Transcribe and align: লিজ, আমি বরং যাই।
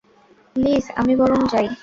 লিজ, 0.55 0.85
আমি 0.95 1.13
বরং 1.15 1.39
যাই। 1.51 1.67